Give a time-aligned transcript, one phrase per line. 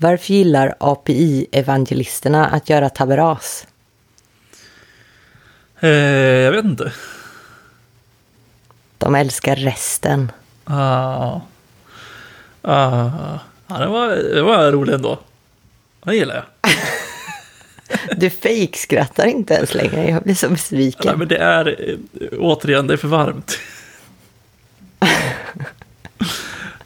[0.00, 3.66] Varför gillar API-evangelisterna att göra taberas?
[5.80, 6.92] Eh, jag vet inte.
[8.98, 10.32] De älskar resten.
[10.64, 11.40] Ah.
[12.62, 13.38] Ah.
[13.66, 15.18] Ja, det var, det var roligt ändå.
[16.04, 16.44] Det gillar jag.
[18.16, 21.02] Du fejkskrattar inte ens längre, jag blir så besviken.
[21.06, 21.96] Nej, men det är, eh,
[22.38, 23.58] återigen, det är för varmt.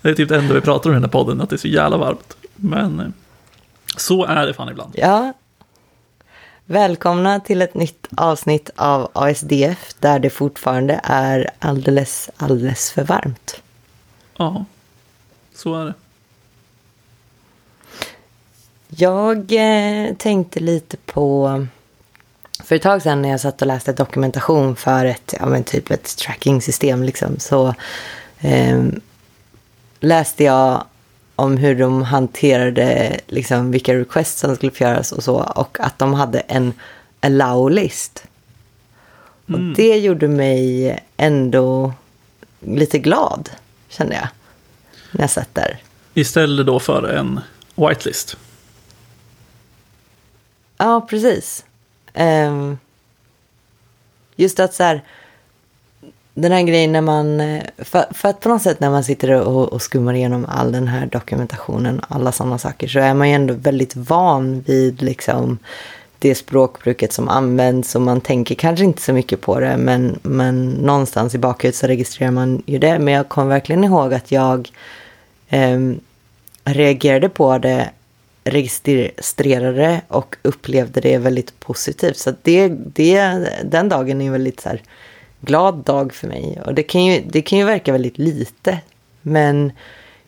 [0.03, 1.59] det är typ det enda vi pratar om i den här podden, att det är
[1.59, 2.37] så jävla varmt.
[2.63, 3.07] Men eh,
[3.97, 4.95] så är det fan ibland.
[4.97, 5.33] Ja.
[6.65, 13.63] Välkomna till ett nytt avsnitt av ASDF där det fortfarande är alldeles, alldeles för varmt.
[14.37, 14.65] Ja,
[15.55, 15.95] så är det.
[18.89, 21.67] Jag eh, tänkte lite på...
[22.65, 25.91] För ett tag sedan när jag satt och läste dokumentation för ett, ja, men typ
[25.91, 27.75] ett tracking-system liksom, så
[28.39, 28.85] eh,
[30.01, 30.85] läste jag
[31.37, 35.37] om hur de hanterade liksom, vilka requests som skulle få göras och så.
[35.37, 36.73] Och att de hade en
[37.21, 38.25] allow-list.
[39.49, 39.71] Mm.
[39.71, 41.93] Och det gjorde mig ändå
[42.61, 43.51] lite glad,
[43.89, 44.29] kände jag.
[45.11, 45.79] När jag satt där.
[46.15, 47.41] Istället då för en
[47.75, 48.37] whitelist.
[50.77, 51.65] Ja, precis.
[52.13, 52.79] Ehm,
[54.37, 55.03] just att så här,
[56.35, 59.31] den här grejen när man, eh, för, för att på något sätt när man sitter
[59.31, 63.35] och, och skummar igenom all den här dokumentationen, alla sådana saker, så är man ju
[63.35, 65.59] ändå väldigt van vid liksom
[66.19, 70.71] det språkbruket som används och man tänker kanske inte så mycket på det, men, men
[70.71, 72.99] någonstans i bakhuvudet så registrerar man ju det.
[72.99, 74.71] Men jag kommer verkligen ihåg att jag
[75.49, 75.79] eh,
[76.65, 77.91] reagerade på det
[78.45, 82.19] registrerade och upplevde det väldigt positivt.
[82.19, 84.83] Så det, det, den dagen är väldigt så här,
[85.43, 86.59] glad dag för mig.
[86.67, 88.81] Och det kan, ju, det kan ju verka väldigt lite.
[89.23, 89.73] Men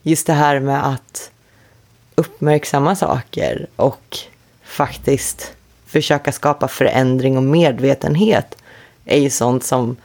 [0.02, 1.30] just det här med att
[2.14, 4.18] uppmärksamma saker och
[4.64, 5.52] faktiskt
[5.86, 8.56] försöka skapa förändring och medvetenhet
[9.04, 9.96] är ju sånt som,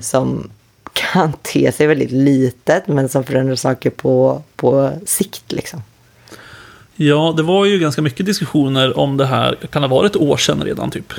[0.00, 0.50] som
[0.92, 5.52] kan te sig väldigt litet men som förändrar saker på, på sikt.
[5.52, 5.82] Liksom.
[6.96, 10.22] Ja, det var ju ganska mycket diskussioner om det här, kan det ha varit ett
[10.22, 11.12] år sedan redan typ?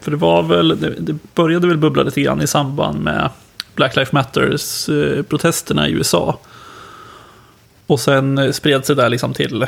[0.00, 3.30] För det var väl, det, började väl bubbla lite grann i samband med
[3.74, 6.38] Black Lives Matters-protesterna eh, i USA.
[7.86, 9.66] Och sen eh, spred sig det liksom till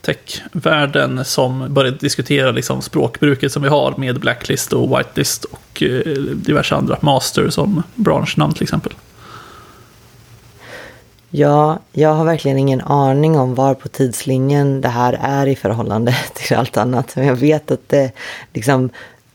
[0.00, 6.12] techvärlden som började diskutera liksom språkbruket som vi har med blacklist och whitelist och eh,
[6.22, 8.92] diverse andra master som branschnamn till exempel.
[11.34, 16.16] Ja, jag har verkligen ingen aning om var på tidslinjen det här är i förhållande
[16.34, 17.16] till allt annat.
[17.16, 18.12] Men jag vet att det
[18.52, 18.90] liksom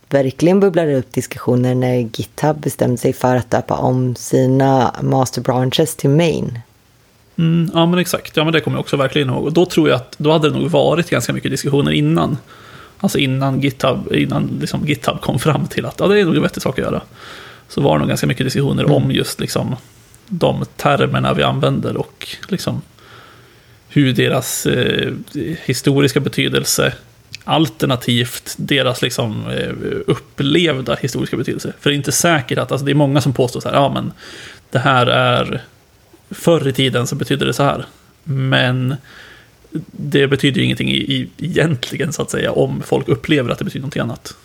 [0.09, 5.95] verkligen bubblade upp diskussioner när GitHub bestämde sig för att döpa om sina master branches
[5.95, 6.59] till main.
[7.38, 9.45] Mm, ja men exakt, ja men det kommer jag också verkligen ihåg.
[9.45, 12.38] Och då tror jag att då hade det nog varit ganska mycket diskussioner innan.
[13.00, 16.41] Alltså innan GitHub, innan liksom GitHub kom fram till att ja, det är nog en
[16.41, 17.01] vettig sak att göra.
[17.68, 18.95] Så var det nog ganska mycket diskussioner mm.
[18.95, 19.75] om just liksom
[20.28, 22.81] de termerna vi använder och liksom
[23.89, 25.13] hur deras eh,
[25.66, 26.94] historiska betydelse
[27.47, 29.73] alternativt deras liksom eh,
[30.07, 31.73] upplevda historiska betydelse.
[31.79, 33.93] För det är inte säkert att, alltså det är många som påstår så här, ja
[33.93, 34.13] men
[34.69, 35.63] det här är
[36.29, 37.85] förr i tiden så betydde det så här.
[38.23, 38.95] Men
[39.91, 43.65] det betyder ju ingenting i, i, egentligen så att säga om folk upplever att det
[43.65, 44.35] betyder någonting annat.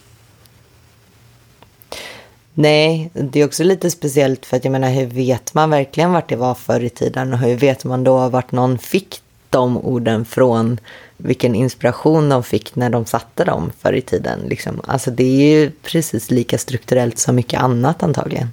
[2.55, 6.29] Nej, det är också lite speciellt för att jag menar hur vet man verkligen vart
[6.29, 10.25] det var förr i tiden och hur vet man då vart någon fick de orden
[10.25, 10.81] från
[11.17, 14.41] vilken inspiration de fick när de satte dem förr i tiden.
[14.49, 14.81] Liksom.
[14.85, 18.49] Alltså det är ju precis lika strukturellt som mycket annat antagligen.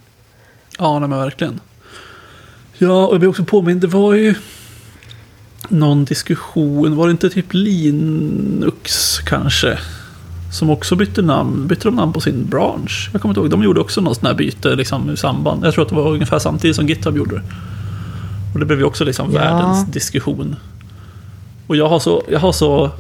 [0.77, 1.59] Ja, nej, men verkligen.
[2.77, 4.35] Ja, och jag blir också påmind, det var ju
[5.69, 9.79] någon diskussion, var det inte typ Linux kanske?
[10.53, 13.09] Som också bytte namn, bytte de namn på sin bransch?
[13.13, 15.66] Jag kommer inte ihåg, de gjorde också något sånt här byte liksom, i samband.
[15.66, 17.43] Jag tror att det var ungefär samtidigt som GitHub gjorde det.
[18.53, 19.39] Och det blev ju också liksom ja.
[19.39, 20.55] världens diskussion.
[21.69, 22.91] Och jag har, så, jag har så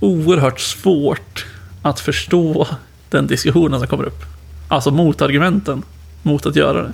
[0.00, 1.46] oerhört svårt
[1.82, 2.66] att förstå
[3.08, 4.22] den diskussionen som kommer upp.
[4.68, 5.82] Alltså motargumenten
[6.22, 6.92] mot att göra det.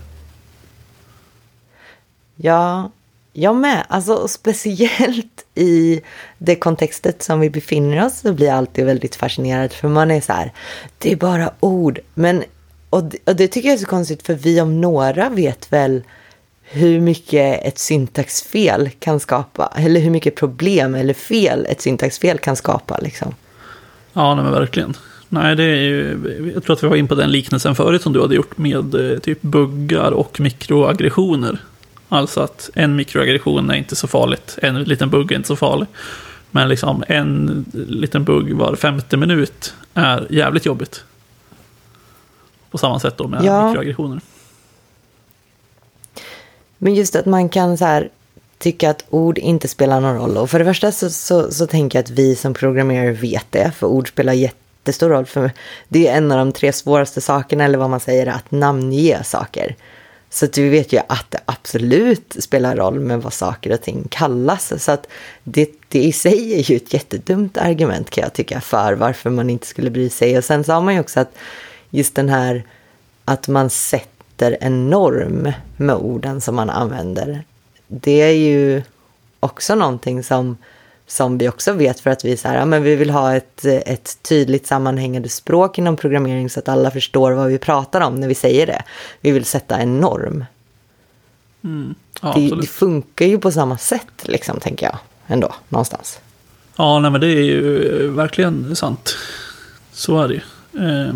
[2.36, 2.90] Ja,
[3.32, 3.86] jag med.
[3.88, 6.00] Alltså speciellt i
[6.38, 9.72] det kontextet som vi befinner oss så blir jag alltid väldigt fascinerad.
[9.72, 10.52] För man är så här,
[10.98, 11.98] det är bara ord.
[12.14, 12.44] Men,
[12.90, 16.02] och det, och det tycker jag är så konstigt för vi om några vet väl
[16.70, 19.72] hur mycket ett syntaxfel kan skapa.
[19.76, 22.98] Eller hur mycket problem eller fel ett syntaxfel kan skapa.
[22.98, 23.34] Liksom.
[24.12, 24.94] Ja, nej, men verkligen.
[25.28, 28.12] Nej, det är ju, jag tror att vi var in på den liknelsen förut som
[28.12, 31.58] du hade gjort med eh, typ buggar och mikroaggressioner.
[32.08, 35.86] Alltså att en mikroaggression är inte så farligt, en liten bugg är inte så farlig.
[36.50, 41.04] Men liksom en liten bugg var femte minut är jävligt jobbigt.
[42.70, 43.68] På samma sätt då med Ja.
[43.68, 44.20] mikroaggressioner.
[46.78, 48.10] Men just att man kan så här,
[48.58, 50.36] tycka att ord inte spelar någon roll.
[50.36, 53.70] Och för det första så, så, så tänker jag att vi som programmerare vet det.
[53.76, 55.26] För ord spelar jättestor roll.
[55.26, 55.50] För
[55.88, 59.76] det är en av de tre svåraste sakerna, eller vad man säger, att namnge saker.
[60.30, 64.06] Så att vi vet ju att det absolut spelar roll med vad saker och ting
[64.10, 64.84] kallas.
[64.84, 65.08] Så att
[65.44, 69.50] det, det i sig är ju ett jättedumt argument kan jag tycka för varför man
[69.50, 70.38] inte skulle bry sig.
[70.38, 71.32] Och sen sa man ju också att
[71.90, 72.64] just den här
[73.24, 74.17] att man sätter
[74.60, 77.42] en norm med orden som man använder.
[77.86, 78.82] Det är ju
[79.40, 80.56] också någonting som,
[81.06, 83.64] som vi också vet för att vi, så här, ja, men vi vill ha ett,
[83.64, 88.28] ett tydligt sammanhängande språk inom programmering så att alla förstår vad vi pratar om när
[88.28, 88.82] vi säger det.
[89.20, 90.44] Vi vill sätta en norm.
[92.22, 94.98] Ja, det, det funkar ju på samma sätt, liksom, tänker jag.
[95.26, 96.20] Ändå, någonstans.
[96.76, 99.16] Ja, nej, men det är ju verkligen sant.
[99.92, 100.40] Så är det ju.
[100.84, 101.14] Eh,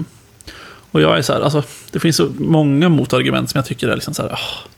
[0.92, 3.94] och jag är så här, alltså, det finns så många motargument som jag tycker är
[3.94, 4.68] liksom så här, oh,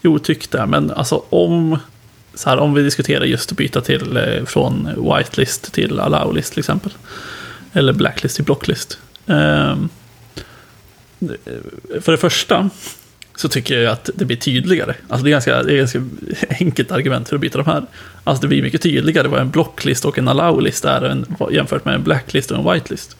[0.00, 1.78] jo, tyck det, men alltså om,
[2.34, 6.58] så här, om vi diskuterar just att byta till, eh, från whitelist till allowlist till
[6.58, 6.92] exempel.
[7.72, 8.98] Eller blacklist till blocklist.
[9.26, 9.76] Eh,
[12.00, 12.70] för det första
[13.36, 14.94] så tycker jag att det blir tydligare.
[15.08, 16.02] Alltså det är ganska, det är ganska
[16.60, 17.86] enkelt argument för att byta de här.
[18.24, 21.94] Alltså det blir mycket tydligare vad en blocklist och en allowlist är än, jämfört med
[21.94, 23.16] en blacklist och en whitelist.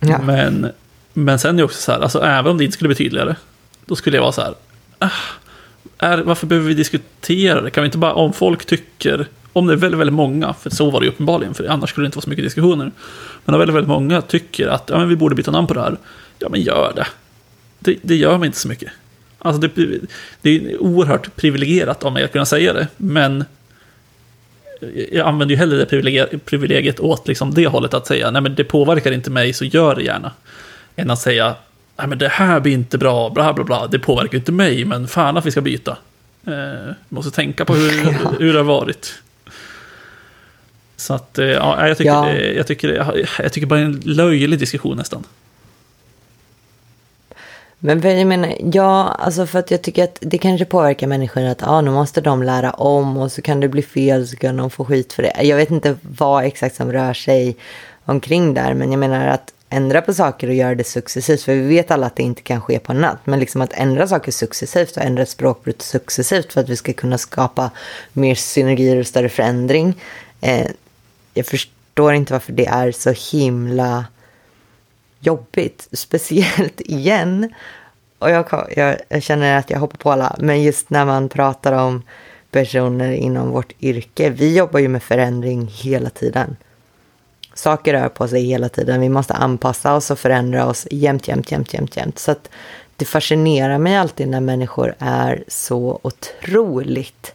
[0.00, 0.22] Ja.
[0.22, 0.72] Men,
[1.12, 3.36] men sen är det också så här, alltså även om det inte skulle bli tydligare,
[3.84, 4.54] då skulle jag vara så här,
[4.98, 5.10] ah,
[5.98, 7.70] är, varför behöver vi diskutera det?
[7.70, 10.90] Kan vi inte bara, om folk tycker, om det är väldigt, väldigt många, för så
[10.90, 12.92] var det ju uppenbarligen, för annars skulle det inte vara så mycket diskussioner.
[13.44, 15.80] Men om väldigt, väldigt många tycker att ja, men vi borde byta namn på det
[15.80, 15.96] här,
[16.38, 17.06] ja men gör det.
[17.78, 18.92] Det, det gör mig inte så mycket.
[19.38, 19.98] Alltså det,
[20.42, 23.44] det är oerhört privilegierat av mig att kunna säga det, men
[25.12, 28.54] jag använder ju hellre det privilegiet, privilegiet åt liksom det hållet att säga nej men
[28.54, 30.32] det påverkar inte mig så gör det gärna.
[30.96, 31.54] Än att säga
[31.96, 35.08] nej men det här blir inte bra, bla bla bla, det påverkar inte mig men
[35.08, 35.96] fan att vi ska byta.
[36.46, 38.32] Eh, måste tänka på hur, Ja.
[38.38, 39.14] hur det har varit.
[40.96, 42.32] Så att, eh, ja, jag tycker, Ja.
[42.32, 45.24] Jag, tycker, det- jag tycker bara det är en löjlig diskussion nästan.
[47.78, 51.62] Men jag menar, ja, alltså för att jag tycker att det kanske påverkar människor att
[51.62, 54.70] ah, nu måste de lära om och så kan det bli fel så kan de
[54.70, 55.42] få skit för det.
[55.42, 57.56] Jag vet inte vad exakt som rör sig
[58.04, 61.68] omkring där, men jag menar att ändra på saker och göra det successivt, för vi
[61.68, 64.32] vet alla att det inte kan ske på en natt, men liksom att ändra saker
[64.32, 67.70] successivt och ändra språkbruk successivt för att vi ska kunna skapa
[68.12, 69.94] mer synergier och större förändring.
[70.40, 70.66] Eh,
[71.34, 74.04] jag förstår inte varför det är så himla
[75.20, 77.54] jobbigt, speciellt igen.
[78.18, 81.72] Och jag, jag, jag känner att jag hoppar på alla, men just när man pratar
[81.72, 82.02] om
[82.50, 86.56] personer inom vårt yrke, vi jobbar ju med förändring hela tiden.
[87.54, 91.52] Saker rör på sig hela tiden, vi måste anpassa oss och förändra oss jämt, jämt,
[91.52, 92.18] jämt, jämt, jämt.
[92.18, 92.48] Så att
[92.96, 97.34] det fascinerar mig alltid när människor är så otroligt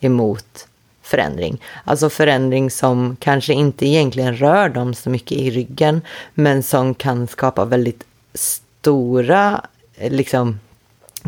[0.00, 0.66] emot
[1.02, 1.62] förändring.
[1.84, 6.00] Alltså förändring som kanske inte egentligen rör dem så mycket i ryggen,
[6.34, 9.66] men som kan skapa väldigt stora,
[10.00, 10.60] liksom,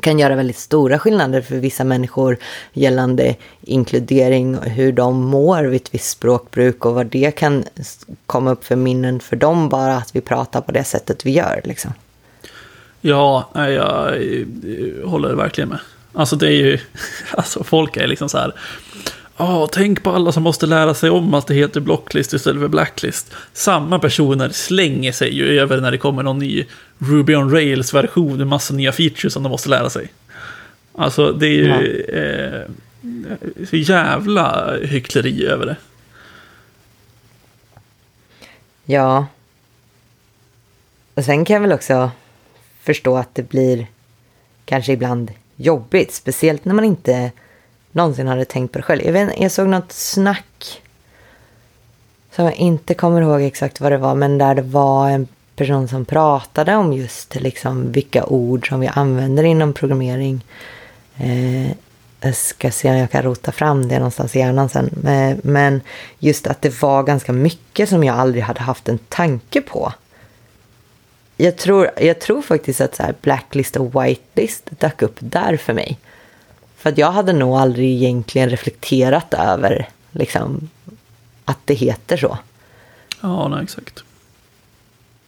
[0.00, 2.36] kan göra väldigt stora skillnader för vissa människor
[2.72, 7.64] gällande inkludering och hur de mår vid ett visst språkbruk och vad det kan
[8.26, 11.60] komma upp för minnen för dem bara att vi pratar på det sättet vi gör.
[11.64, 11.92] Liksom.
[13.00, 14.16] Ja, jag, jag
[15.06, 15.80] håller verkligen med.
[16.12, 16.78] Alltså det är ju,
[17.30, 18.54] alltså folk är liksom så här.
[19.36, 22.68] Ja, tänk på alla som måste lära sig om att det heter blocklist istället för
[22.68, 23.34] blacklist.
[23.52, 26.66] Samma personer slänger sig ju över när det kommer någon ny
[26.98, 30.12] Ruby on Rails-version med massa nya features som de måste lära sig.
[30.94, 32.62] Alltså det är ju eh,
[33.70, 35.76] så jävla hyckleri över det.
[38.84, 39.26] Ja.
[41.14, 42.10] Och sen kan jag väl också
[42.82, 43.86] förstå att det blir
[44.64, 46.12] kanske ibland jobbigt.
[46.12, 47.32] Speciellt när man inte
[47.94, 49.02] någonsin hade tänkt på det själv.
[49.04, 50.82] Jag, vet, jag såg något snack
[52.30, 54.14] som jag inte kommer ihåg exakt vad det var.
[54.14, 58.86] Men där det var en person som pratade om just liksom vilka ord som vi
[58.86, 60.44] använder inom programmering.
[61.16, 61.70] Eh,
[62.20, 65.06] jag ska se om jag kan rota fram det någonstans i hjärnan sen.
[65.06, 65.80] Eh, Men
[66.18, 69.92] just att det var ganska mycket som jag aldrig hade haft en tanke på.
[71.36, 75.72] Jag tror, jag tror faktiskt att så här blacklist och whitelist dök upp där för
[75.72, 75.98] mig.
[76.84, 80.70] För att jag hade nog aldrig egentligen reflekterat över liksom,
[81.44, 82.38] att det heter så.
[83.20, 84.04] Ja, nej, exakt.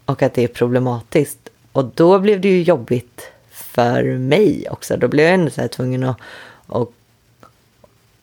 [0.04, 1.38] och att det är problematiskt.
[1.72, 4.96] Och då blev det ju jobbigt för mig också.
[4.96, 6.16] Då blev jag ändå så här tvungen att,
[6.66, 6.88] att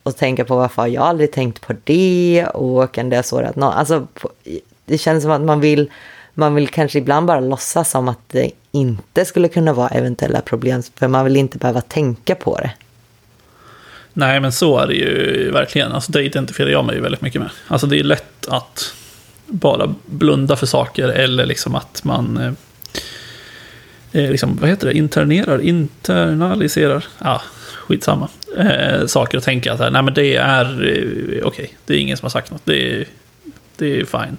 [0.04, 3.74] och tänka på varför jag aldrig tänkt på det och kan det ha sårat någon?
[3.74, 4.08] Alltså,
[4.86, 5.92] det känns som att man vill,
[6.34, 10.84] man vill kanske ibland bara låtsas som att det inte skulle kunna vara eventuella problem,
[10.96, 12.72] för man vill inte behöva tänka på det.
[14.14, 15.92] Nej, men så är det ju verkligen.
[15.92, 17.50] Alltså, det identifierar jag mig väldigt mycket med.
[17.68, 18.94] Alltså, det är lätt att
[19.46, 22.54] bara blunda för saker eller liksom att man eh,
[24.24, 27.42] eh liksom, vad heter det, internerar, internaliserar, ja,
[27.80, 31.94] skitsamma, eh, saker och tänka att eh, nej men det är eh, okej, okay, det
[31.94, 33.06] är ingen som har sagt något, det är,
[33.78, 34.38] det är fine.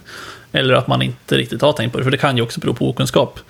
[0.53, 2.75] Eller att man inte riktigt har tänkt på det, för det kan ju också bero
[2.75, 3.41] på okunskap.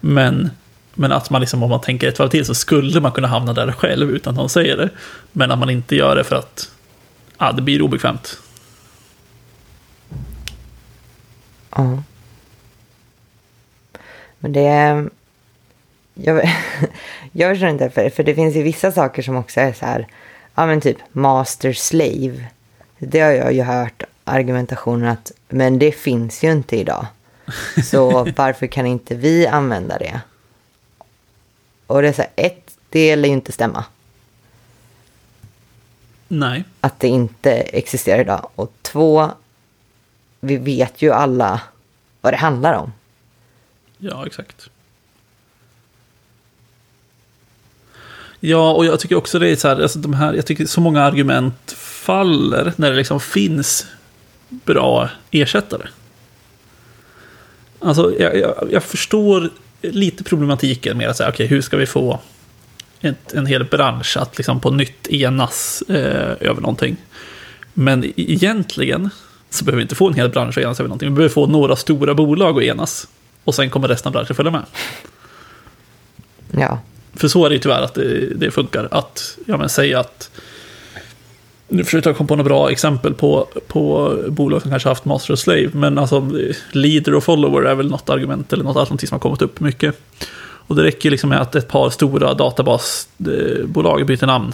[0.00, 0.50] Men,
[0.94, 3.52] men att man liksom, om man tänker ett varv till så skulle man kunna hamna
[3.52, 4.90] där själv utan att någon säger det.
[5.32, 6.70] Men att man inte gör det för att
[7.38, 8.38] ja, det blir obekvämt.
[11.76, 12.02] Ja.
[14.38, 15.10] Men det är...
[16.14, 16.50] Jag,
[17.32, 20.06] jag förstår inte, för, för det finns ju vissa saker som också är så här,
[20.54, 22.44] ja men typ master slave.
[22.98, 27.06] Det har jag ju hört argumentationen att, men det finns ju inte idag.
[27.84, 30.20] Så varför kan inte vi använda det?
[31.86, 33.84] Och det är så här, ett, det lär ju inte stämma.
[36.28, 36.64] Nej.
[36.80, 38.48] Att det inte existerar idag.
[38.54, 39.30] Och två,
[40.40, 41.60] vi vet ju alla
[42.20, 42.92] vad det handlar om.
[43.98, 44.70] Ja, exakt.
[48.40, 50.80] Ja, och jag tycker också det är så här, alltså de här, jag tycker så
[50.80, 53.86] många argument faller när det liksom finns
[54.48, 55.88] bra ersättare.
[57.78, 59.50] Alltså, jag, jag, jag förstår
[59.92, 62.20] lite problematiken med att säga, okej, okay, hur ska vi få
[63.00, 66.96] ett, en hel bransch att liksom på nytt enas eh, över någonting?
[67.74, 69.10] Men egentligen
[69.50, 71.08] så behöver vi inte få en hel bransch att enas över någonting.
[71.08, 73.08] Vi behöver få några stora bolag att enas.
[73.44, 74.62] Och sen kommer resten av branschen följa med.
[76.50, 76.78] Ja.
[77.14, 78.88] För så är det ju tyvärr att det, det funkar.
[78.90, 80.30] Att ja, men, säga att...
[81.74, 85.32] Nu försöker jag komma på några bra exempel på, på bolag som kanske haft master
[85.32, 85.70] och slave.
[85.72, 86.30] Men alltså
[86.72, 90.00] leader och follower är väl något argument eller något alternativ som har kommit upp mycket.
[90.66, 94.52] Och det räcker liksom med att ett par stora databasbolag byter namn.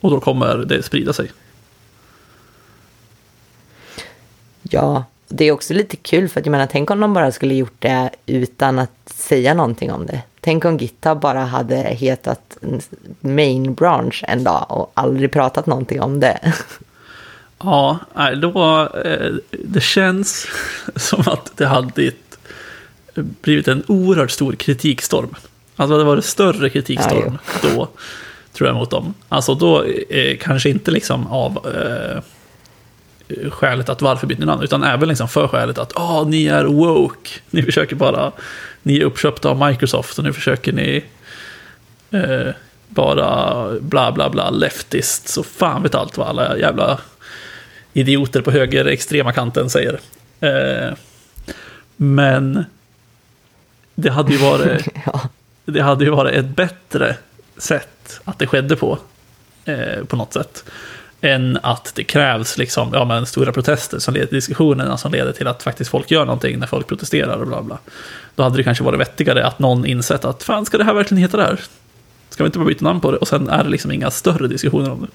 [0.00, 1.32] Och då kommer det sprida sig.
[4.62, 7.54] Ja, det är också lite kul för att jag menar, tänk om de bara skulle
[7.54, 10.22] gjort det utan att säga någonting om det.
[10.40, 12.58] Tänk om GitHub bara hade hetat
[13.20, 16.52] main branch en dag och aldrig pratat någonting om det.
[17.58, 17.98] Ja,
[18.42, 20.46] då, eh, det känns
[20.96, 22.12] som att det hade
[23.14, 25.34] blivit en oerhört stor kritikstorm.
[25.76, 27.88] Alltså det var det större kritikstorm ja, då,
[28.52, 29.14] tror jag, mot dem.
[29.28, 32.22] Alltså då eh, kanske inte liksom av eh,
[33.50, 36.64] skälet att varför byter ni namn, utan även liksom för skälet att ah, ni är
[36.64, 37.30] woke.
[37.50, 38.32] Ni försöker bara,
[38.82, 41.04] ni är uppköpta av Microsoft och nu försöker ni
[42.10, 42.54] eh,
[42.88, 45.28] bara bla bla bla leftist.
[45.28, 47.00] Så fan vet allt vad alla jävla
[47.92, 50.00] idioter på höger extrema kanten säger.
[50.40, 50.94] Eh,
[51.96, 52.64] men
[53.94, 55.20] det hade ju varit, ja.
[55.64, 57.16] det hade ju varit ett bättre
[57.56, 58.98] sätt att det skedde på.
[59.64, 60.64] Eh, på något sätt
[61.20, 65.32] än att det krävs liksom, ja, men stora protester som leder till diskussionerna som leder
[65.32, 67.78] till att faktiskt folk gör någonting när folk protesterar och bla bla.
[68.34, 71.22] Då hade det kanske varit vettigare att någon insett att fan, ska det här verkligen
[71.22, 71.60] heta det här?
[72.30, 73.16] Ska vi inte bara byta namn på det?
[73.16, 75.08] Och sen är det liksom inga större diskussioner om det.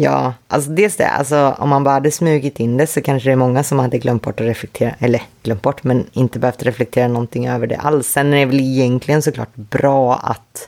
[0.00, 3.32] Ja, alltså dels det, alltså om man bara hade smugit in det så kanske det
[3.32, 7.08] är många som hade glömt bort att reflektera, eller glömt bort, men inte behövt reflektera
[7.08, 8.06] någonting över det alls.
[8.06, 10.67] Sen är det väl egentligen såklart bra att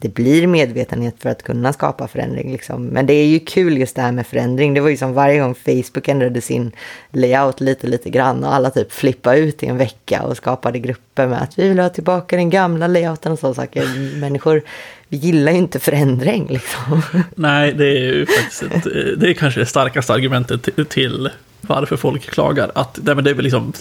[0.00, 2.52] det blir medvetenhet för att kunna skapa förändring.
[2.52, 2.86] Liksom.
[2.86, 4.74] Men det är ju kul just det här med förändring.
[4.74, 6.72] Det var ju som varje gång Facebook ändrade sin
[7.12, 11.26] layout lite, lite grann och alla typ flippade ut i en vecka och skapade grupper
[11.26, 14.16] med att vi vill ha tillbaka den gamla layouten och sådana saker.
[14.20, 14.62] Människor,
[15.08, 17.02] vi gillar ju inte förändring liksom.
[17.34, 18.84] Nej, det är ju faktiskt ett,
[19.20, 21.30] det är kanske det starkaste argumentet till
[21.60, 22.70] varför folk klagar.
[22.74, 23.72] Att det är väl liksom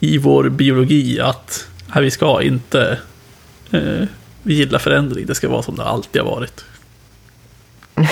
[0.00, 2.98] i vår biologi att här vi ska inte
[3.70, 4.02] eh,
[4.46, 6.64] vi gillar förändring, det ska vara som det alltid har varit.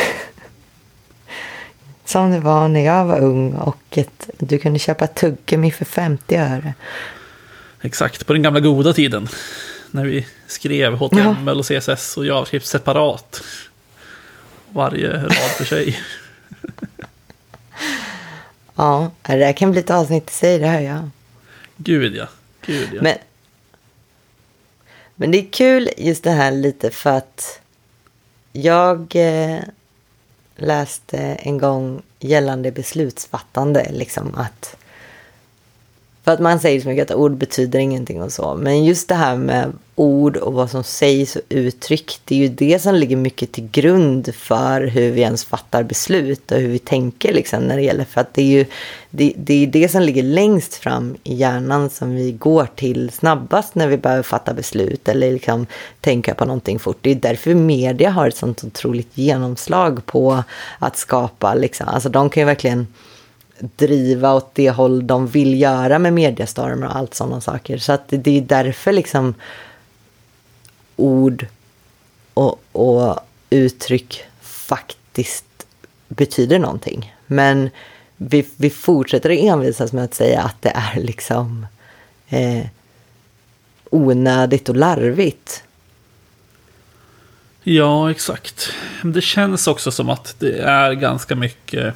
[2.05, 6.37] som det var när jag var ung och ett, du kunde köpa tuggummi för 50
[6.37, 6.75] öre.
[7.81, 9.29] Exakt, på den gamla goda tiden.
[9.91, 13.43] När vi skrev HTML och CSS och JavaScript separat.
[14.69, 16.01] Varje rad för sig.
[18.75, 21.11] ja, det där kan bli ett avsnitt i sig, det hör jag.
[21.77, 22.27] Gud ja.
[22.67, 23.03] Gud, ja.
[23.03, 23.17] Men
[25.17, 27.61] men det är kul just det här lite för att
[28.53, 29.61] jag eh,
[30.57, 34.77] läste en gång gällande beslutsfattande, liksom att
[36.25, 38.55] för att man säger så mycket att ord betyder ingenting och så.
[38.55, 42.21] Men just det här med ord och vad som sägs och uttryck.
[42.25, 46.53] Det är ju det som ligger mycket till grund för hur vi ens fattar beslut
[46.53, 48.05] och hur vi tänker liksom när det gäller.
[48.05, 48.67] För att det är ju
[49.11, 53.75] det, det, är det som ligger längst fram i hjärnan som vi går till snabbast
[53.75, 55.67] när vi behöver fatta beslut eller liksom
[56.01, 56.99] tänka på någonting fort.
[57.01, 60.45] Det är därför media har ett sånt otroligt genomslag på
[60.79, 62.87] att skapa, liksom, alltså de kan ju verkligen
[63.59, 67.79] driva åt det håll de vill göra med mediestormar och allt sådana saker.
[67.79, 69.35] Så att det är därför liksom
[70.97, 71.47] ord
[72.35, 73.21] och, och
[73.51, 75.67] uttryck faktiskt
[76.09, 77.15] betyder någonting.
[77.27, 77.71] Men
[78.17, 81.67] vi, vi fortsätter att envisas med att säga att det är liksom
[82.29, 82.67] eh,
[83.91, 85.65] onödigt och larvigt.
[87.63, 88.71] Ja, exakt.
[89.03, 91.95] Det känns också som att det är ganska mycket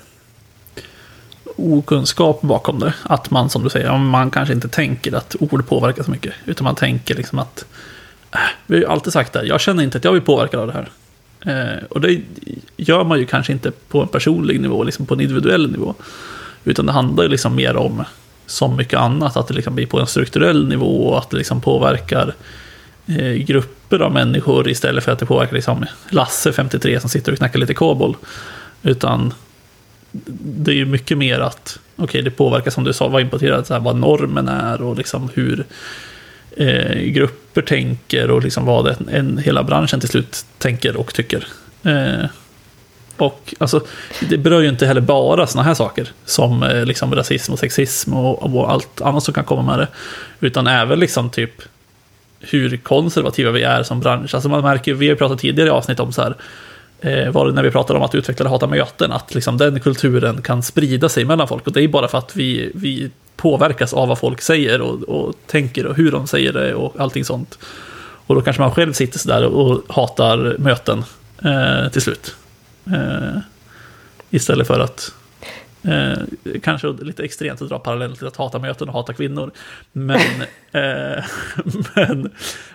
[1.59, 2.95] okunskap bakom det.
[3.03, 6.35] Att man, som du säger, man kanske inte tänker att ord påverkar så mycket.
[6.45, 7.65] Utan man tänker liksom att,
[8.33, 10.67] äh, vi har ju alltid sagt det, jag känner inte att jag blir påverkad av
[10.67, 10.89] det här.
[11.41, 12.21] Eh, och det
[12.77, 15.95] gör man ju kanske inte på en personlig nivå, liksom på en individuell nivå.
[16.65, 18.05] Utan det handlar ju liksom mer om,
[18.47, 21.61] som mycket annat, att det liksom blir på en strukturell nivå och att det liksom
[21.61, 22.35] påverkar
[23.07, 27.39] eh, grupper av människor istället för att det påverkar liksom Lasse, 53, som sitter och
[27.39, 28.17] knackar lite kobol.
[28.83, 29.35] Utan
[30.13, 33.67] det är ju mycket mer att, okej, okay, det påverkar som du sa, vad importerat,
[33.67, 35.65] så här, vad normen är och liksom hur
[36.57, 41.47] eh, grupper tänker och liksom vad en, en, hela branschen till slut tänker och tycker.
[41.83, 42.25] Eh,
[43.17, 43.81] och alltså,
[44.29, 48.15] det berör ju inte heller bara sådana här saker som eh, liksom rasism och sexism
[48.15, 49.89] och, och, allt annat som kan komma med det.
[50.47, 51.63] Utan även liksom typ
[52.41, 54.35] hur konservativa vi är som bransch.
[54.35, 56.35] Alltså man märker, vi har pratat tidigare i avsnitt om så här,
[57.01, 59.81] Eh, var det när vi pratade om att utveckla hatar hata möten, att liksom den
[59.81, 61.67] kulturen kan sprida sig mellan folk.
[61.67, 65.35] Och det är bara för att vi, vi påverkas av vad folk säger och, och
[65.47, 67.59] tänker och hur de säger det och allting sånt.
[68.27, 71.05] Och då kanske man själv sitter sådär och hatar möten
[71.45, 72.37] eh, till slut.
[72.87, 73.41] Eh,
[74.31, 75.13] istället för att
[75.83, 76.19] Eh,
[76.63, 79.51] kanske lite extremt att dra parallell till att hata möten och hata kvinnor.
[79.93, 80.21] Men,
[80.73, 81.25] eh,
[81.95, 82.31] men,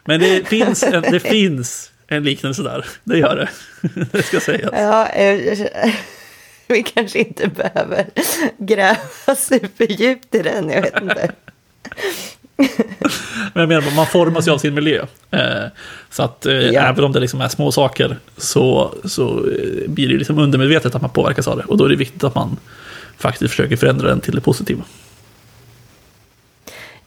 [0.06, 2.86] men det, finns en, det finns en liknelse där.
[3.04, 3.50] Det gör det.
[4.12, 4.72] det ska sägas.
[4.74, 5.68] Ja, eh,
[6.68, 8.06] vi kanske inte behöver
[8.58, 10.70] gräva superdjupt i den.
[10.70, 11.32] Jag vet inte.
[13.54, 15.06] Men jag menar, man formas ju av sin miljö.
[15.32, 15.64] Eh,
[16.10, 16.82] så att eh, ja.
[16.82, 19.46] även om det liksom är små saker så, så
[19.88, 21.64] blir det liksom undermedvetet att man påverkas av det.
[21.64, 22.58] Och då är det viktigt att man
[23.18, 24.84] faktiskt försöker förändra den till det positiva.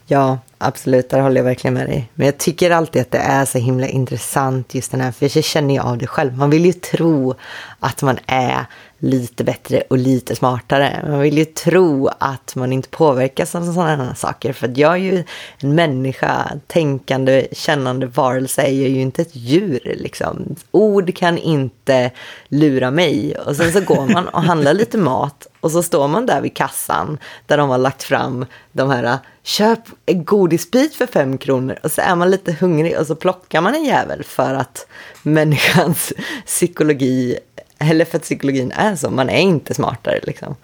[0.07, 2.11] Ja, absolut, där håller jag verkligen med dig.
[2.13, 5.43] Men jag tycker alltid att det är så himla intressant just den här, för jag
[5.43, 6.37] känner ju av det själv.
[6.37, 7.35] Man vill ju tro
[7.79, 8.65] att man är
[8.99, 11.05] lite bättre och lite smartare.
[11.09, 14.53] Man vill ju tro att man inte påverkas av sådana saker.
[14.53, 15.23] För jag är ju
[15.57, 18.61] en människa, tänkande, kännande varelse.
[18.61, 20.55] Jag är ju inte ett djur liksom.
[20.71, 22.11] Ord kan inte
[22.47, 23.37] lura mig.
[23.37, 25.47] Och sen så går man och handlar lite mat.
[25.59, 29.79] Och så står man där vid kassan där de har lagt fram de här köp
[30.05, 31.75] god godisbit för fem kronor.
[31.83, 34.87] Och så är man lite hungrig och så plockar man en jävel för att
[35.23, 36.13] människans
[36.45, 37.37] psykologi
[37.79, 40.55] eller för att psykologin är så, man är inte smartare liksom.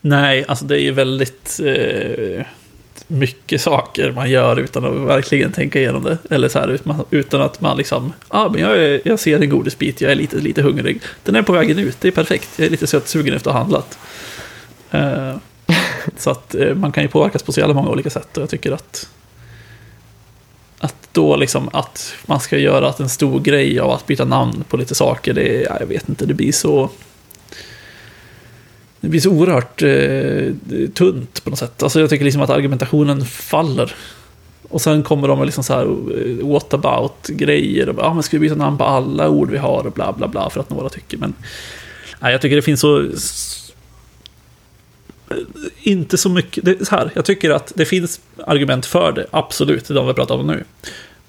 [0.00, 2.46] Nej, alltså det är ju väldigt eh,
[3.06, 6.18] mycket saker man gör utan att verkligen tänka igenom det.
[6.30, 6.78] Eller så här,
[7.10, 10.36] utan att man liksom, ja ah, men jag, jag ser en godisbit, jag är lite,
[10.36, 11.00] lite hungrig.
[11.24, 13.62] Den är på vägen ut, det är perfekt, jag är lite sötsugen efter att ha
[13.62, 13.98] handlat.
[14.90, 15.36] Eh,
[16.16, 18.50] så att eh, man kan ju påverkas på så jävla många olika sätt och jag
[18.50, 19.08] tycker att
[20.82, 24.76] att då liksom att man ska göra en stor grej av att byta namn på
[24.76, 25.76] lite saker, det, är...
[25.80, 26.90] jag vet inte, det blir så...
[29.00, 31.82] Det blir så oerhört eh, tunt på något sätt.
[31.82, 33.94] Alltså jag tycker liksom att argumentationen faller.
[34.68, 37.88] Och sen kommer de med liksom så här eh, what about-grejer.
[37.88, 40.12] Och ja, ah, men ska vi byta namn på alla ord vi har och bla
[40.12, 41.18] bla bla för att några tycker.
[41.18, 41.34] Men
[42.20, 43.08] nej, jag tycker det finns så
[45.82, 49.88] inte så mycket, det, så här, jag tycker att det finns argument för det, absolut,
[49.88, 50.64] det de vi pratar om nu.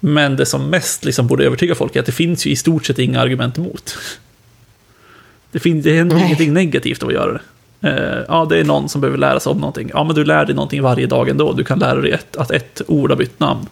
[0.00, 2.86] Men det som mest liksom borde övertyga folk är att det finns ju i stort
[2.86, 3.98] sett inga argument emot.
[5.52, 6.24] Det, finns, det händer Nej.
[6.24, 7.40] ingenting negativt av att göra det.
[7.88, 9.90] Uh, ja, det är någon som behöver lära sig om någonting.
[9.94, 11.52] Ja, men du lär dig någonting varje dag ändå.
[11.52, 13.66] Du kan lära dig ett, att ett ord har bytt namn.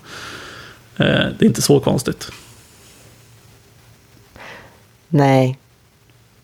[1.00, 2.32] Uh, det är inte så konstigt.
[5.08, 5.58] Nej,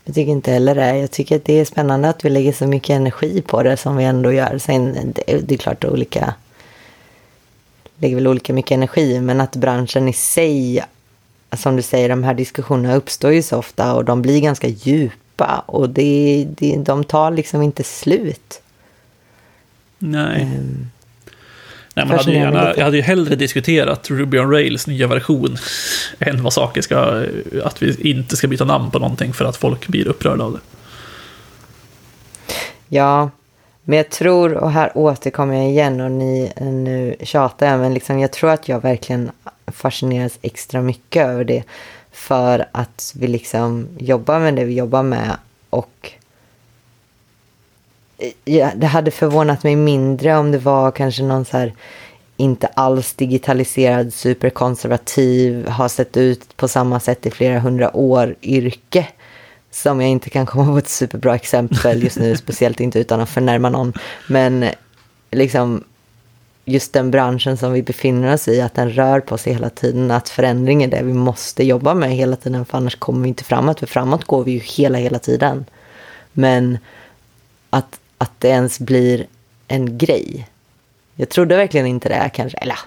[0.09, 0.99] jag tycker inte heller det.
[0.99, 3.97] Jag tycker att det är spännande att vi lägger så mycket energi på det som
[3.97, 4.59] vi ändå gör.
[4.59, 6.35] Sen, det, det är klart olika
[7.99, 10.85] lägger väl olika mycket energi, men att branschen i sig,
[11.57, 15.64] som du säger, de här diskussionerna uppstår ju så ofta och de blir ganska djupa
[15.66, 18.62] och det, det, de tar liksom inte slut.
[19.99, 20.42] Nej.
[20.42, 20.90] Um.
[21.99, 25.57] Nej, man hade gärna, jag hade ju hellre diskuterat Ruby on Rails nya version
[26.19, 27.25] än vad saker ska,
[27.65, 30.59] att vi inte ska byta namn på någonting för att folk blir upprörda av det.
[32.89, 33.31] Ja,
[33.85, 38.19] men jag tror, och här återkommer jag igen och ni nu tjatar jag, men liksom,
[38.19, 39.31] jag tror att jag verkligen
[39.67, 41.63] fascineras extra mycket över det.
[42.13, 45.37] För att vi liksom jobbar med det vi jobbar med
[45.71, 46.13] och
[48.44, 51.74] ja, det hade förvånat mig mindre om det var kanske någon så här
[52.37, 59.07] inte alls digitaliserad, superkonservativ, har sett ut på samma sätt i flera hundra år yrke.
[59.70, 63.28] Som jag inte kan komma på ett superbra exempel just nu, speciellt inte utan att
[63.28, 63.92] förnärma någon.
[64.28, 64.64] Men
[65.31, 65.85] liksom
[66.64, 70.11] just den branschen som vi befinner oss i, att den rör på sig hela tiden,
[70.11, 73.44] att förändring är det vi måste jobba med hela tiden, för annars kommer vi inte
[73.44, 75.64] framåt, för framåt går vi ju hela, hela tiden.
[76.33, 76.78] Men
[77.70, 79.26] att, att det ens blir
[79.68, 80.48] en grej.
[81.16, 82.78] Jag trodde verkligen inte det, kanske, eller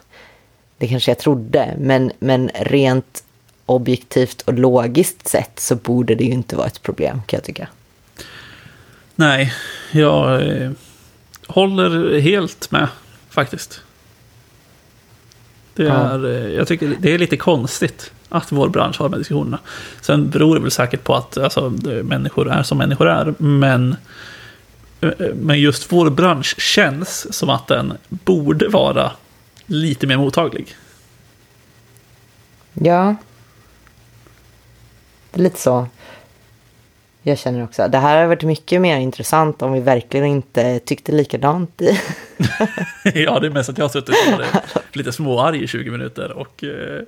[0.77, 3.23] det kanske jag trodde, men, men rent
[3.65, 7.67] objektivt och logiskt sett så borde det ju inte vara ett problem, kan jag tycka.
[9.15, 9.53] Nej,
[9.91, 10.71] jag eh,
[11.47, 12.87] håller helt med
[13.29, 13.81] faktiskt.
[15.75, 16.29] Det är, ja.
[16.29, 19.59] Eh, jag tycker det är lite konstigt att vår bransch har de här diskussionerna.
[20.01, 21.69] Sen beror det väl säkert på att alltså,
[22.03, 23.95] människor är som människor är, men,
[25.35, 29.11] men just vår bransch känns som att den borde vara
[29.65, 30.75] lite mer mottaglig.
[32.73, 33.15] Ja.
[35.31, 35.87] Det är lite så.
[37.23, 37.87] Jag känner också.
[37.87, 41.81] Det här har varit mycket mer intressant om vi verkligen inte tyckte likadant.
[43.03, 46.31] Ja, det är mest att jag har suttit och varit lite småarg i 20 minuter
[46.31, 46.63] och...
[46.63, 47.01] Eh,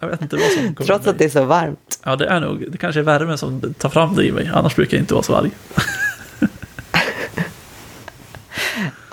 [0.00, 1.85] jag vet inte vad som kommer Trots att det är så varmt.
[2.06, 2.72] Ja, det är nog.
[2.72, 4.50] Det kanske är värmen som tar fram det i mig.
[4.54, 5.50] Annars brukar jag inte vara så arg.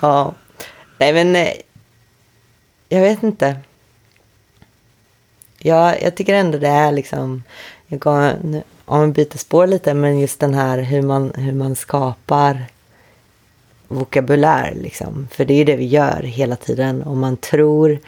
[0.00, 0.34] ja.
[0.98, 1.36] Nej, men...
[1.36, 1.52] Eh,
[2.88, 3.56] jag vet inte.
[5.58, 7.42] Ja, jag tycker ändå det är liksom...
[7.86, 8.32] Jag går,
[8.84, 12.64] om vi byter spår lite, men just den här hur man, hur man skapar
[13.88, 14.74] vokabulär.
[14.74, 15.28] Liksom.
[15.30, 17.02] För det är ju det vi gör hela tiden.
[17.02, 17.98] Och man tror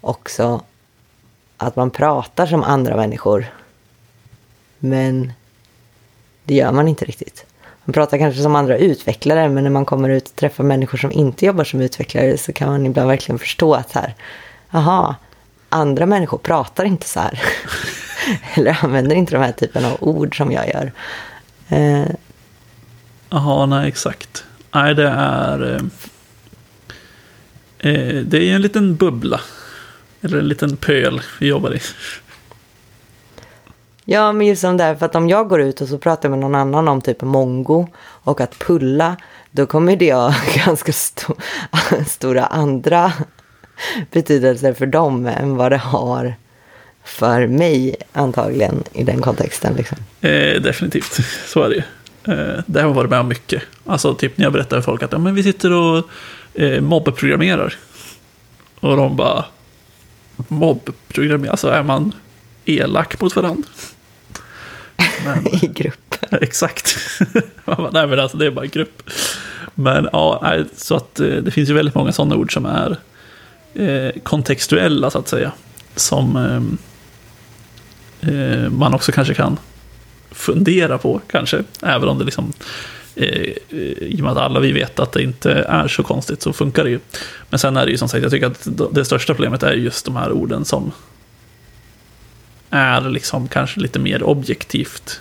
[0.00, 0.62] också
[1.56, 3.46] att man pratar som andra människor.
[4.88, 5.32] Men
[6.44, 7.46] det gör man inte riktigt.
[7.84, 11.12] Man pratar kanske som andra utvecklare, men när man kommer ut och träffar människor som
[11.12, 14.14] inte jobbar som utvecklare så kan man ibland verkligen förstå att här,
[14.70, 15.14] aha,
[15.68, 17.42] andra människor pratar inte så här.
[18.54, 20.92] Eller använder inte de här typen av ord som jag gör.
[23.30, 23.66] Jaha, eh.
[23.66, 24.44] nej exakt.
[24.74, 25.74] Nej, det är...
[27.78, 29.40] Eh, eh, det är en liten bubbla.
[30.20, 31.80] Eller en liten pöl vi jobbar i.
[34.08, 36.38] Ja, men just som där, för att om jag går ut och så pratar med
[36.38, 39.16] någon annan om typ mongo och att pulla,
[39.50, 40.34] då kommer det ha
[40.66, 41.34] ganska sto
[42.06, 43.12] stora andra
[44.12, 46.34] betydelser för dem än vad det har
[47.04, 49.74] för mig antagligen i den kontexten.
[49.74, 49.98] Liksom.
[50.20, 51.82] Eh, definitivt, så är det ju.
[52.34, 53.62] Eh, det har varit med om mycket.
[53.86, 56.08] Alltså typ när jag berättar för folk att ja, men vi sitter och
[56.54, 57.74] eh, mobbprogrammerar.
[58.80, 59.44] Och de bara,
[60.36, 62.14] mobbprogrammerar, alltså är man
[62.64, 63.68] elak mot varandra?
[65.24, 66.14] Men, I grupp.
[66.30, 66.96] Exakt.
[67.92, 69.02] Nej men alltså det är bara grupp.
[69.74, 72.96] Men ja, så att eh, det finns ju väldigt många sådana ord som är
[73.74, 75.52] eh, kontextuella så att säga.
[75.96, 76.78] Som ehm,
[78.20, 79.58] eh, man också kanske kan
[80.30, 81.64] fundera på kanske.
[81.82, 82.52] Även om det liksom,
[83.14, 83.52] eh,
[84.00, 86.84] i och med att alla vi vet att det inte är så konstigt så funkar
[86.84, 87.00] det ju.
[87.50, 90.04] Men sen är det ju som sagt, jag tycker att det största problemet är just
[90.04, 90.92] de här orden som
[92.76, 95.20] är liksom kanske lite mer objektivt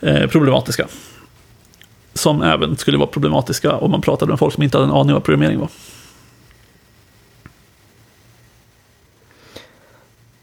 [0.00, 0.86] eh, problematiska.
[2.14, 5.10] Som även skulle vara problematiska om man pratade med folk som inte hade en aning
[5.10, 5.68] om vad programmering var.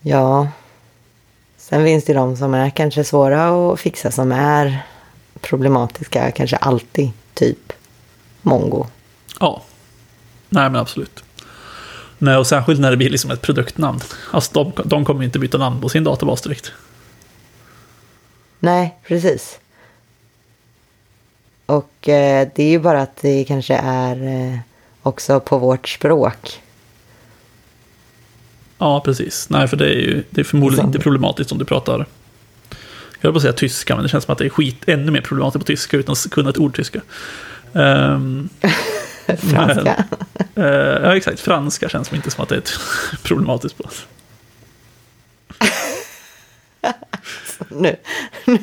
[0.01, 0.47] Ja,
[1.69, 4.79] Sen finns det de som är kanske svåra att fixa som är
[5.41, 7.73] problematiska, kanske alltid, typ
[8.41, 8.85] mongo.
[9.39, 9.61] Ja,
[10.49, 11.23] nej men absolut.
[12.17, 13.99] Nej, och särskilt när det blir liksom ett produktnamn.
[14.31, 16.71] Alltså de, de kommer inte byta namn på sin databas direkt.
[18.59, 19.59] Nej, precis.
[21.65, 24.59] Och eh, det är ju bara att det kanske är eh,
[25.01, 26.61] också på vårt språk.
[28.77, 29.49] Ja, precis.
[29.49, 32.05] Nej, för det är ju det är förmodligen inte problematiskt om du pratar...
[33.19, 35.11] Jag höll på att säga tyska, men det känns som att det är skit ännu
[35.11, 37.01] mer problematiskt på tyska utan att kunna ett ord tyska.
[37.73, 38.49] Um,
[39.35, 40.05] franska.
[40.53, 41.39] Men, uh, ja, exakt.
[41.39, 42.73] Franska känns inte som att det är ett
[43.23, 43.89] problematiskt på.
[47.59, 47.95] Alltså, nu,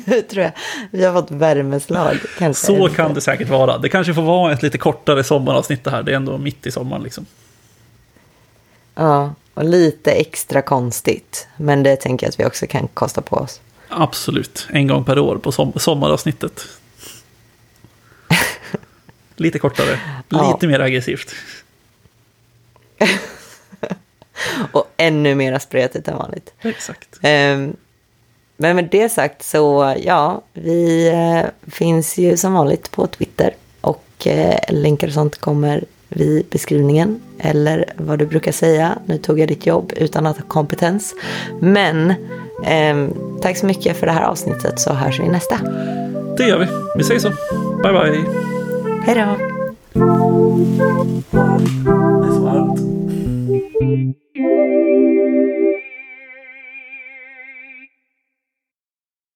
[0.05, 0.51] nu tror jag
[0.91, 2.17] vi har fått värmeslag.
[2.37, 2.65] Kanske.
[2.65, 3.77] Så kan det säkert vara.
[3.77, 6.03] Det kanske får vara ett lite kortare sommaravsnitt det här.
[6.03, 7.25] Det är ändå mitt i sommaren liksom.
[8.95, 11.47] Ja, och lite extra konstigt.
[11.57, 13.61] Men det tänker jag att vi också kan kosta på oss.
[13.89, 16.67] Absolut, en gång per år på som sommaravsnittet.
[19.35, 20.51] Lite kortare, Ja.
[20.53, 21.35] lite mer aggressivt.
[24.71, 26.53] Och ännu mer spretigt än vanligt.
[26.61, 27.19] Exakt.
[27.21, 27.75] Ehm,
[28.57, 33.53] Men med det sagt så, ja, vi eh, finns ju som vanligt på Twitter.
[33.81, 37.21] Och eh, länkar och sånt kommer vid beskrivningen.
[37.39, 41.15] Eller vad du brukar säga, nu tog jag ditt jobb utan att ha kompetens.
[41.59, 42.13] Men
[42.65, 45.57] ehm, tack så mycket för det här avsnittet så hörs vi nästa.
[46.37, 46.67] Det gör vi.
[46.97, 47.29] Vi säger så.
[47.83, 48.54] Bye bye.
[49.05, 49.37] Hej då!
[49.93, 49.99] Det
[52.27, 52.79] är så varmt.